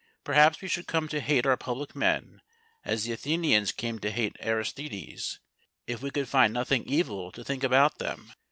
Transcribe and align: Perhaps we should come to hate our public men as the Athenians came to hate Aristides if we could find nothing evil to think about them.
Perhaps 0.23 0.61
we 0.61 0.67
should 0.67 0.87
come 0.87 1.07
to 1.09 1.19
hate 1.21 1.45
our 1.45 1.55
public 1.55 1.95
men 1.95 2.41
as 2.83 3.03
the 3.03 3.11
Athenians 3.11 3.71
came 3.71 3.99
to 3.99 4.09
hate 4.09 4.35
Aristides 4.39 5.39
if 5.85 6.01
we 6.01 6.09
could 6.09 6.27
find 6.27 6.51
nothing 6.51 6.83
evil 6.87 7.31
to 7.31 7.43
think 7.43 7.63
about 7.63 7.99
them. 7.99 8.33